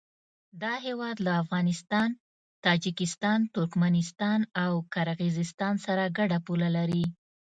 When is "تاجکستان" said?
2.65-3.39